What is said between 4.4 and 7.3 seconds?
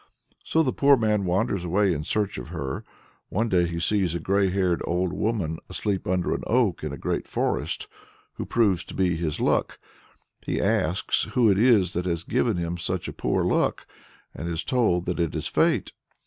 haired old woman asleep under an oak in a great